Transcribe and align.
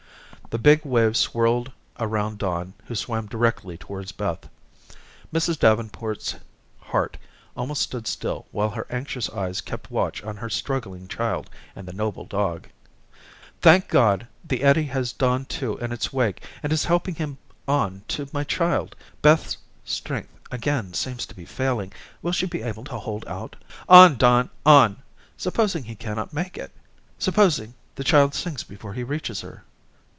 The 0.49 0.57
big 0.59 0.83
waves 0.83 1.17
swirled 1.17 1.71
around 1.97 2.39
Don 2.39 2.73
who 2.87 2.93
swam 2.93 3.27
directly 3.27 3.77
towards 3.77 4.11
Beth. 4.11 4.49
Mrs. 5.33 5.57
Davenport's 5.57 6.35
heart 6.81 7.15
almost 7.55 7.81
stood 7.83 8.05
still 8.05 8.45
while 8.51 8.71
her 8.71 8.85
anxious 8.89 9.29
eyes 9.29 9.61
kept 9.61 9.89
watch 9.89 10.21
on 10.25 10.35
her 10.35 10.49
struggling 10.49 11.07
child 11.07 11.49
and 11.73 11.87
the 11.87 11.93
noble 11.93 12.25
dog. 12.25 12.67
"Thank 13.61 13.87
God, 13.87 14.27
the 14.43 14.61
eddy 14.61 14.83
has 14.83 15.13
Don 15.13 15.45
too 15.45 15.77
in 15.77 15.93
its 15.93 16.11
wake 16.11 16.43
and 16.61 16.73
is 16.73 16.83
helping 16.83 17.15
him 17.15 17.37
on 17.65 18.03
to 18.09 18.27
my 18.33 18.43
child. 18.43 18.97
Beth's 19.21 19.55
strength 19.85 20.33
again 20.51 20.93
seems 20.93 21.25
to 21.27 21.33
be 21.33 21.45
failing. 21.45 21.93
Will 22.21 22.33
she 22.33 22.45
be 22.45 22.61
able 22.61 22.83
to 22.83 22.99
hold 22.99 23.25
out? 23.25 23.55
On, 23.87 24.17
Don, 24.17 24.49
on. 24.65 25.01
Supposing 25.37 25.85
he 25.85 25.95
cannot 25.95 26.33
make 26.33 26.57
it. 26.57 26.73
Supposing 27.19 27.73
the 27.95 28.03
child 28.03 28.33
sinks 28.35 28.63
before 28.65 28.91
he 28.93 29.03
reaches 29.05 29.39
her?" 29.39 29.63